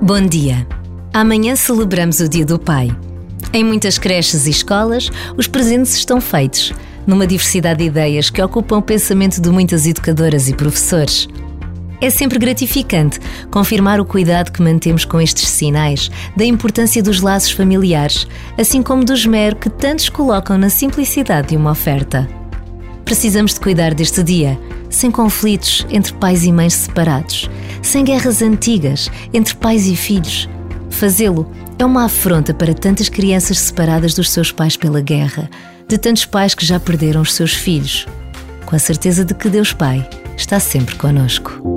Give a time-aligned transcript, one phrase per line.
[0.00, 0.66] Bom dia.
[1.12, 2.88] Amanhã celebramos o Dia do Pai.
[3.52, 6.72] Em muitas creches e escolas, os presentes estão feitos,
[7.06, 11.28] numa diversidade de ideias que ocupam o pensamento de muitas educadoras e professores.
[12.00, 13.20] É sempre gratificante
[13.50, 19.04] confirmar o cuidado que mantemos com estes sinais da importância dos laços familiares, assim como
[19.04, 22.26] do esmero que tantos colocam na simplicidade de uma oferta.
[23.14, 24.58] Precisamos de cuidar deste dia,
[24.90, 27.48] sem conflitos entre pais e mães separados,
[27.80, 30.48] sem guerras antigas entre pais e filhos.
[30.90, 35.48] Fazê-lo é uma afronta para tantas crianças separadas dos seus pais pela guerra,
[35.86, 38.04] de tantos pais que já perderam os seus filhos.
[38.66, 40.04] Com a certeza de que Deus Pai
[40.36, 41.73] está sempre conosco.